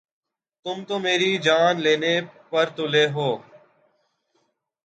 تم 0.65 0.77
تو 0.87 0.95
میری 1.05 1.31
جان 1.45 1.73
لینے 1.83 2.15
پر 2.49 2.67
تُلے 2.75 3.05
ہو 3.15 3.29